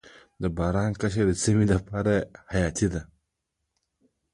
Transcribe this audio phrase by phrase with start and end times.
[0.41, 2.13] د باران کچه د سیمې لپاره
[2.51, 3.01] حیاتي ده.